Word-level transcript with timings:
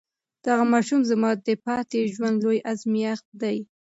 دغه 0.45 0.63
ماشوم 0.73 1.01
زما 1.11 1.31
د 1.47 1.49
پاتې 1.65 1.99
ژوند 2.15 2.37
لوی 2.43 2.59
ازمېښت 2.71 3.25
دی. 3.41 3.57